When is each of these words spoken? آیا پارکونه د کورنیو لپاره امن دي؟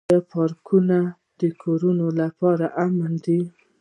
آیا 0.09 0.19
پارکونه 0.33 0.97
د 1.39 1.41
کورنیو 1.61 2.09
لپاره 2.21 2.65
امن 2.85 3.11
دي؟ 3.23 3.39